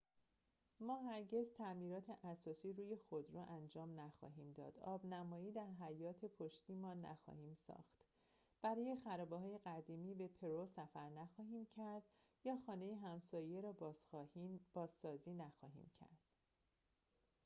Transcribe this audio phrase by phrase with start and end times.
[0.79, 7.95] ما هرگز تعمیرات اساسی روی خودرو انجام نخواهیم داد آب‌نمایی در حیاط پشتی‌مان نخواهیم ساخت
[8.61, 12.03] برای خرابه‌های قدیمی به پرو سفر نخواهیم کرد
[12.43, 13.71] یا خانه همسایه را
[14.73, 16.19] بازسازی نخواهیم کرد